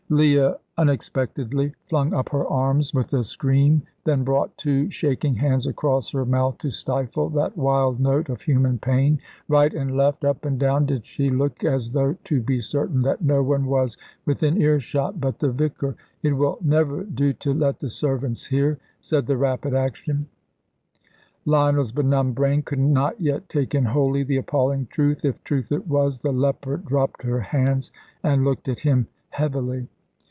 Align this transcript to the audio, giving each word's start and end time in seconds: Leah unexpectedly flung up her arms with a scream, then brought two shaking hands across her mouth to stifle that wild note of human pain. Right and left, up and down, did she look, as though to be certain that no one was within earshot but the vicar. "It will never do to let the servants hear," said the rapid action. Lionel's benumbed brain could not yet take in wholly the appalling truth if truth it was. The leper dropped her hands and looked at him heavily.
Leah 0.11 0.57
unexpectedly 0.77 1.73
flung 1.87 2.13
up 2.13 2.27
her 2.27 2.45
arms 2.49 2.93
with 2.93 3.13
a 3.13 3.23
scream, 3.23 3.81
then 4.03 4.25
brought 4.25 4.57
two 4.57 4.89
shaking 4.91 5.35
hands 5.35 5.65
across 5.65 6.11
her 6.11 6.25
mouth 6.25 6.57
to 6.57 6.69
stifle 6.69 7.29
that 7.29 7.55
wild 7.55 7.97
note 7.97 8.27
of 8.27 8.41
human 8.41 8.77
pain. 8.77 9.21
Right 9.47 9.73
and 9.73 9.95
left, 9.95 10.25
up 10.25 10.43
and 10.43 10.59
down, 10.59 10.85
did 10.85 11.05
she 11.05 11.29
look, 11.29 11.63
as 11.63 11.91
though 11.91 12.17
to 12.25 12.41
be 12.41 12.59
certain 12.59 13.03
that 13.03 13.21
no 13.21 13.41
one 13.41 13.67
was 13.67 13.95
within 14.25 14.59
earshot 14.61 15.21
but 15.21 15.39
the 15.39 15.49
vicar. 15.49 15.95
"It 16.21 16.33
will 16.33 16.57
never 16.61 17.03
do 17.05 17.31
to 17.31 17.53
let 17.53 17.79
the 17.79 17.89
servants 17.89 18.47
hear," 18.47 18.79
said 18.99 19.27
the 19.27 19.37
rapid 19.37 19.73
action. 19.73 20.27
Lionel's 21.45 21.93
benumbed 21.93 22.35
brain 22.35 22.63
could 22.63 22.79
not 22.79 23.21
yet 23.21 23.47
take 23.47 23.73
in 23.73 23.85
wholly 23.85 24.23
the 24.23 24.35
appalling 24.35 24.87
truth 24.87 25.23
if 25.23 25.41
truth 25.45 25.71
it 25.71 25.87
was. 25.87 26.17
The 26.17 26.33
leper 26.33 26.75
dropped 26.75 27.23
her 27.23 27.39
hands 27.39 27.93
and 28.21 28.43
looked 28.43 28.67
at 28.67 28.79
him 28.81 29.07
heavily. 29.29 29.87